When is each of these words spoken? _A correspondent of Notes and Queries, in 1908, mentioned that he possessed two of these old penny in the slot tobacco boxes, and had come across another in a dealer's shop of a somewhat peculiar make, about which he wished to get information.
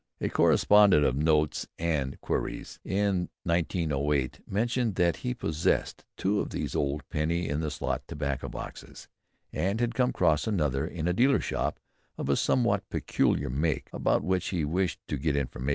_A 0.25 0.31
correspondent 0.31 1.05
of 1.05 1.15
Notes 1.15 1.67
and 1.77 2.19
Queries, 2.21 2.79
in 2.83 3.29
1908, 3.43 4.39
mentioned 4.47 4.95
that 4.95 5.17
he 5.17 5.35
possessed 5.35 6.05
two 6.17 6.39
of 6.39 6.49
these 6.49 6.73
old 6.75 7.07
penny 7.09 7.47
in 7.47 7.59
the 7.59 7.69
slot 7.69 8.01
tobacco 8.07 8.49
boxes, 8.49 9.07
and 9.53 9.79
had 9.79 9.93
come 9.93 10.09
across 10.09 10.47
another 10.47 10.87
in 10.87 11.07
a 11.07 11.13
dealer's 11.13 11.43
shop 11.43 11.79
of 12.17 12.29
a 12.29 12.35
somewhat 12.35 12.89
peculiar 12.89 13.51
make, 13.51 13.89
about 13.93 14.23
which 14.23 14.47
he 14.47 14.65
wished 14.65 14.99
to 15.07 15.17
get 15.17 15.35
information. 15.35 15.69